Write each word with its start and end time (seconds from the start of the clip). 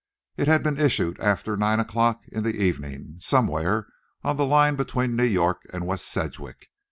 It 0.35 0.47
had 0.47 0.63
been 0.63 0.79
issued 0.79 1.19
after 1.19 1.55
nine 1.55 1.79
o'clock 1.79 2.23
in 2.31 2.41
the 2.41 2.55
evening, 2.59 3.17
somewhere 3.19 3.85
on 4.23 4.35
the 4.35 4.47
line 4.47 4.75
between 4.75 5.15
New 5.15 5.21
York 5.23 5.61
and 5.71 5.85
West 5.85 6.07
Sedgwick. 6.07 6.69